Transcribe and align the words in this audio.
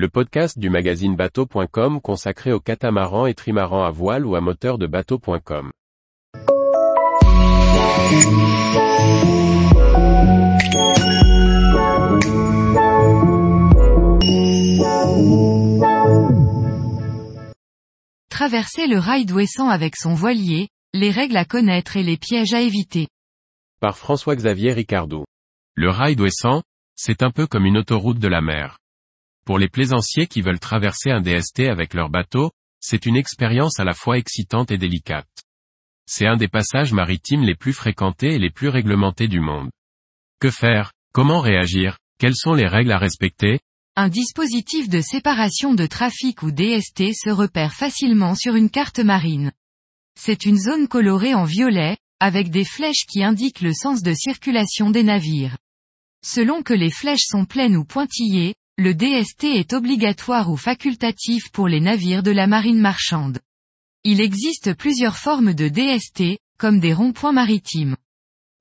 le 0.00 0.08
podcast 0.08 0.58
du 0.58 0.70
magazine 0.70 1.14
bateau.com 1.14 2.00
consacré 2.00 2.54
aux 2.54 2.58
catamarans 2.58 3.26
et 3.26 3.34
trimarans 3.34 3.84
à 3.84 3.90
voile 3.90 4.24
ou 4.24 4.34
à 4.34 4.40
moteur 4.40 4.78
de 4.78 4.86
bateau.com. 4.86 5.70
Traverser 18.30 18.86
le 18.86 18.98
rail 18.98 19.26
d'Ouessant 19.26 19.68
avec 19.68 19.96
son 19.96 20.14
voilier, 20.14 20.70
les 20.94 21.10
règles 21.10 21.36
à 21.36 21.44
connaître 21.44 21.98
et 21.98 22.02
les 22.02 22.16
pièges 22.16 22.54
à 22.54 22.62
éviter. 22.62 23.08
Par 23.82 23.98
François-Xavier 23.98 24.72
Ricardou. 24.72 25.26
Le 25.74 25.90
rail 25.90 26.16
d'Ouessant, 26.16 26.62
c'est 26.96 27.22
un 27.22 27.30
peu 27.30 27.46
comme 27.46 27.66
une 27.66 27.76
autoroute 27.76 28.18
de 28.18 28.28
la 28.28 28.40
mer. 28.40 28.79
Pour 29.44 29.58
les 29.58 29.68
plaisanciers 29.68 30.26
qui 30.26 30.42
veulent 30.42 30.60
traverser 30.60 31.10
un 31.10 31.20
DST 31.20 31.60
avec 31.68 31.94
leur 31.94 32.10
bateau, 32.10 32.50
c'est 32.80 33.06
une 33.06 33.16
expérience 33.16 33.78
à 33.78 33.84
la 33.84 33.94
fois 33.94 34.18
excitante 34.18 34.70
et 34.70 34.78
délicate. 34.78 35.28
C'est 36.06 36.26
un 36.26 36.36
des 36.36 36.48
passages 36.48 36.92
maritimes 36.92 37.42
les 37.42 37.54
plus 37.54 37.72
fréquentés 37.72 38.34
et 38.34 38.38
les 38.38 38.50
plus 38.50 38.68
réglementés 38.68 39.28
du 39.28 39.40
monde. 39.40 39.70
Que 40.40 40.50
faire? 40.50 40.92
Comment 41.12 41.40
réagir? 41.40 41.98
Quelles 42.18 42.36
sont 42.36 42.54
les 42.54 42.66
règles 42.66 42.92
à 42.92 42.98
respecter? 42.98 43.60
Un 43.96 44.08
dispositif 44.08 44.88
de 44.88 45.00
séparation 45.00 45.74
de 45.74 45.86
trafic 45.86 46.42
ou 46.42 46.50
DST 46.50 47.12
se 47.14 47.30
repère 47.30 47.74
facilement 47.74 48.34
sur 48.34 48.54
une 48.54 48.70
carte 48.70 49.00
marine. 49.00 49.52
C'est 50.18 50.46
une 50.46 50.58
zone 50.58 50.88
colorée 50.88 51.34
en 51.34 51.44
violet, 51.44 51.96
avec 52.20 52.50
des 52.50 52.64
flèches 52.64 53.06
qui 53.06 53.22
indiquent 53.22 53.62
le 53.62 53.72
sens 53.72 54.02
de 54.02 54.14
circulation 54.14 54.90
des 54.90 55.02
navires. 55.02 55.56
Selon 56.24 56.62
que 56.62 56.74
les 56.74 56.90
flèches 56.90 57.26
sont 57.26 57.44
pleines 57.44 57.76
ou 57.76 57.84
pointillées, 57.84 58.54
le 58.80 58.94
DST 58.94 59.44
est 59.44 59.74
obligatoire 59.74 60.50
ou 60.50 60.56
facultatif 60.56 61.50
pour 61.52 61.68
les 61.68 61.80
navires 61.80 62.22
de 62.22 62.30
la 62.30 62.46
marine 62.46 62.80
marchande. 62.80 63.38
Il 64.04 64.22
existe 64.22 64.72
plusieurs 64.72 65.18
formes 65.18 65.52
de 65.52 65.68
DST, 65.68 66.38
comme 66.58 66.80
des 66.80 66.94
ronds-points 66.94 67.32
maritimes. 67.32 67.94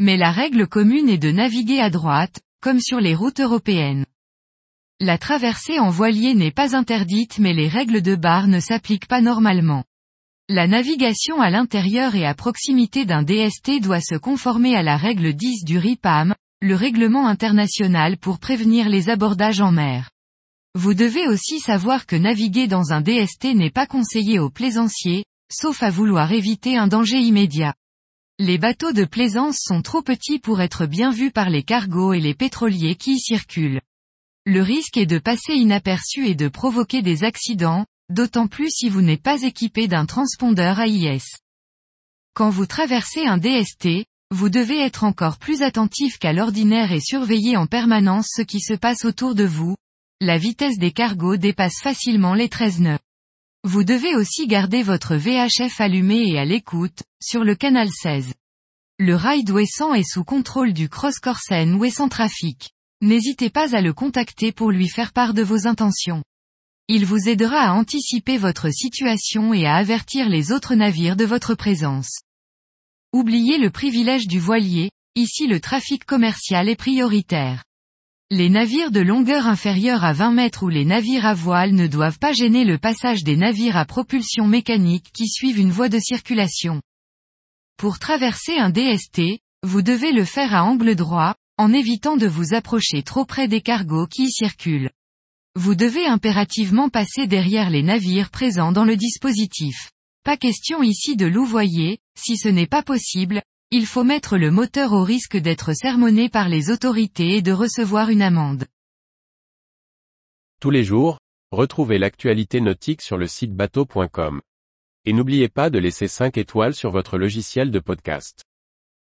Mais 0.00 0.16
la 0.16 0.32
règle 0.32 0.66
commune 0.66 1.08
est 1.08 1.18
de 1.18 1.30
naviguer 1.30 1.78
à 1.78 1.88
droite, 1.88 2.40
comme 2.60 2.80
sur 2.80 2.98
les 2.98 3.14
routes 3.14 3.38
européennes. 3.38 4.06
La 4.98 5.18
traversée 5.18 5.78
en 5.78 5.90
voilier 5.90 6.34
n'est 6.34 6.50
pas 6.50 6.74
interdite 6.74 7.38
mais 7.38 7.52
les 7.52 7.68
règles 7.68 8.02
de 8.02 8.16
barre 8.16 8.48
ne 8.48 8.58
s'appliquent 8.58 9.06
pas 9.06 9.20
normalement. 9.20 9.84
La 10.48 10.66
navigation 10.66 11.40
à 11.40 11.48
l'intérieur 11.48 12.16
et 12.16 12.26
à 12.26 12.34
proximité 12.34 13.04
d'un 13.04 13.22
DST 13.22 13.80
doit 13.80 14.00
se 14.00 14.16
conformer 14.16 14.74
à 14.74 14.82
la 14.82 14.96
règle 14.96 15.32
10 15.32 15.62
du 15.64 15.78
RIPAM, 15.78 16.34
le 16.60 16.74
règlement 16.74 17.28
international 17.28 18.16
pour 18.16 18.40
prévenir 18.40 18.88
les 18.88 19.10
abordages 19.10 19.60
en 19.60 19.70
mer. 19.70 20.10
Vous 20.74 20.92
devez 20.92 21.28
aussi 21.28 21.60
savoir 21.60 22.04
que 22.04 22.16
naviguer 22.16 22.66
dans 22.66 22.92
un 22.92 23.00
DST 23.00 23.54
n'est 23.54 23.70
pas 23.70 23.86
conseillé 23.86 24.40
aux 24.40 24.50
plaisanciers, 24.50 25.24
sauf 25.52 25.82
à 25.84 25.90
vouloir 25.90 26.32
éviter 26.32 26.76
un 26.76 26.88
danger 26.88 27.20
immédiat. 27.20 27.74
Les 28.40 28.58
bateaux 28.58 28.92
de 28.92 29.04
plaisance 29.04 29.58
sont 29.60 29.82
trop 29.82 30.02
petits 30.02 30.40
pour 30.40 30.60
être 30.60 30.86
bien 30.86 31.10
vus 31.10 31.30
par 31.30 31.48
les 31.48 31.62
cargos 31.62 32.12
et 32.12 32.20
les 32.20 32.34
pétroliers 32.34 32.96
qui 32.96 33.14
y 33.14 33.18
circulent. 33.20 33.80
Le 34.44 34.62
risque 34.62 34.96
est 34.96 35.06
de 35.06 35.18
passer 35.18 35.54
inaperçu 35.54 36.26
et 36.26 36.34
de 36.34 36.48
provoquer 36.48 37.02
des 37.02 37.22
accidents, 37.22 37.86
d'autant 38.10 38.48
plus 38.48 38.70
si 38.70 38.88
vous 38.88 39.02
n'êtes 39.02 39.22
pas 39.22 39.42
équipé 39.42 39.86
d'un 39.86 40.06
transpondeur 40.06 40.80
AIS. 40.80 41.22
Quand 42.34 42.50
vous 42.50 42.66
traversez 42.66 43.26
un 43.26 43.38
DST, 43.38 44.06
vous 44.30 44.50
devez 44.50 44.78
être 44.78 45.04
encore 45.04 45.38
plus 45.38 45.62
attentif 45.62 46.18
qu'à 46.18 46.34
l'ordinaire 46.34 46.92
et 46.92 47.00
surveiller 47.00 47.56
en 47.56 47.66
permanence 47.66 48.28
ce 48.36 48.42
qui 48.42 48.60
se 48.60 48.74
passe 48.74 49.06
autour 49.06 49.34
de 49.34 49.44
vous. 49.44 49.74
La 50.20 50.36
vitesse 50.36 50.78
des 50.78 50.92
cargos 50.92 51.38
dépasse 51.38 51.80
facilement 51.80 52.34
les 52.34 52.50
13 52.50 52.80
nœuds. 52.80 52.98
Vous 53.64 53.84
devez 53.84 54.14
aussi 54.16 54.46
garder 54.46 54.82
votre 54.82 55.16
VHF 55.16 55.80
allumé 55.80 56.28
et 56.28 56.38
à 56.38 56.44
l'écoute, 56.44 57.02
sur 57.22 57.42
le 57.42 57.54
canal 57.54 57.88
16. 57.90 58.34
Le 58.98 59.14
rail 59.14 59.44
d'Ouessant 59.44 59.94
est 59.94 60.08
sous 60.08 60.24
contrôle 60.24 60.72
du 60.72 60.88
Cross 60.88 61.20
Corsen 61.20 61.74
Ouessant 61.76 62.08
Trafic. 62.08 62.72
N'hésitez 63.00 63.48
pas 63.48 63.74
à 63.74 63.80
le 63.80 63.94
contacter 63.94 64.52
pour 64.52 64.70
lui 64.70 64.88
faire 64.88 65.12
part 65.12 65.32
de 65.32 65.42
vos 65.42 65.66
intentions. 65.66 66.22
Il 66.88 67.06
vous 67.06 67.28
aidera 67.28 67.60
à 67.60 67.72
anticiper 67.72 68.36
votre 68.36 68.70
situation 68.70 69.54
et 69.54 69.66
à 69.66 69.76
avertir 69.76 70.28
les 70.28 70.52
autres 70.52 70.74
navires 70.74 71.16
de 71.16 71.24
votre 71.24 71.54
présence. 71.54 72.20
Oubliez 73.14 73.56
le 73.56 73.70
privilège 73.70 74.26
du 74.26 74.38
voilier, 74.38 74.90
ici 75.14 75.46
le 75.46 75.60
trafic 75.60 76.04
commercial 76.04 76.68
est 76.68 76.76
prioritaire. 76.76 77.64
Les 78.30 78.50
navires 78.50 78.90
de 78.90 79.00
longueur 79.00 79.46
inférieure 79.46 80.04
à 80.04 80.12
20 80.12 80.32
mètres 80.32 80.62
ou 80.62 80.68
les 80.68 80.84
navires 80.84 81.24
à 81.24 81.32
voile 81.32 81.72
ne 81.72 81.86
doivent 81.86 82.18
pas 82.18 82.34
gêner 82.34 82.66
le 82.66 82.76
passage 82.76 83.24
des 83.24 83.36
navires 83.36 83.78
à 83.78 83.86
propulsion 83.86 84.46
mécanique 84.46 85.06
qui 85.14 85.26
suivent 85.26 85.58
une 85.58 85.70
voie 85.70 85.88
de 85.88 85.98
circulation. 85.98 86.82
Pour 87.78 87.98
traverser 87.98 88.58
un 88.58 88.68
DST, 88.68 89.40
vous 89.62 89.80
devez 89.80 90.12
le 90.12 90.26
faire 90.26 90.54
à 90.54 90.64
angle 90.64 90.94
droit, 90.94 91.34
en 91.56 91.72
évitant 91.72 92.18
de 92.18 92.26
vous 92.26 92.52
approcher 92.52 93.02
trop 93.02 93.24
près 93.24 93.48
des 93.48 93.62
cargos 93.62 94.06
qui 94.06 94.24
y 94.24 94.30
circulent. 94.30 94.90
Vous 95.54 95.74
devez 95.74 96.04
impérativement 96.04 96.90
passer 96.90 97.26
derrière 97.26 97.70
les 97.70 97.82
navires 97.82 98.28
présents 98.28 98.70
dans 98.70 98.84
le 98.84 98.96
dispositif. 98.96 99.88
Pas 100.24 100.36
question 100.36 100.82
ici 100.82 101.16
de 101.16 101.24
louvoyer, 101.24 102.00
si 102.18 102.36
ce 102.36 102.48
n'est 102.48 102.66
pas 102.66 102.82
possible, 102.82 103.42
il 103.70 103.86
faut 103.86 104.04
mettre 104.04 104.36
le 104.36 104.50
moteur 104.50 104.92
au 104.92 105.04
risque 105.04 105.36
d'être 105.36 105.72
sermonné 105.74 106.28
par 106.28 106.48
les 106.48 106.70
autorités 106.70 107.36
et 107.36 107.42
de 107.42 107.52
recevoir 107.52 108.10
une 108.10 108.22
amende. 108.22 108.64
Tous 110.60 110.70
les 110.70 110.84
jours, 110.84 111.18
retrouvez 111.52 111.98
l'actualité 111.98 112.60
nautique 112.60 113.02
sur 113.02 113.18
le 113.18 113.26
site 113.26 113.54
bateau.com. 113.54 114.40
Et 115.04 115.12
n'oubliez 115.12 115.48
pas 115.48 115.70
de 115.70 115.78
laisser 115.78 116.08
5 116.08 116.36
étoiles 116.38 116.74
sur 116.74 116.90
votre 116.90 117.18
logiciel 117.18 117.70
de 117.70 117.78
podcast. 117.78 118.47